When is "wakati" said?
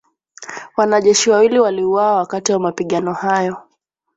2.17-2.51